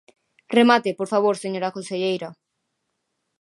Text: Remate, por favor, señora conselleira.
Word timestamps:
Remate, 0.57 0.89
por 0.99 1.07
favor, 1.13 1.35
señora 1.43 1.73
conselleira. 1.75 2.29